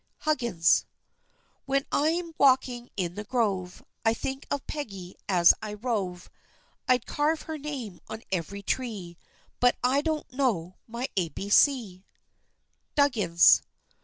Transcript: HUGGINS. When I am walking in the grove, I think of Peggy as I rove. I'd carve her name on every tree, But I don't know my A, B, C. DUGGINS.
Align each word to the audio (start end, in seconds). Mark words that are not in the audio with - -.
HUGGINS. 0.21 0.87
When 1.67 1.85
I 1.91 2.09
am 2.09 2.33
walking 2.39 2.89
in 2.97 3.13
the 3.13 3.23
grove, 3.23 3.83
I 4.03 4.15
think 4.15 4.47
of 4.49 4.65
Peggy 4.65 5.15
as 5.29 5.53
I 5.61 5.75
rove. 5.75 6.27
I'd 6.87 7.05
carve 7.05 7.43
her 7.43 7.59
name 7.59 7.99
on 8.07 8.23
every 8.31 8.63
tree, 8.63 9.15
But 9.59 9.75
I 9.83 10.01
don't 10.01 10.33
know 10.33 10.77
my 10.87 11.07
A, 11.17 11.29
B, 11.29 11.51
C. 11.51 12.03
DUGGINS. 12.95 13.61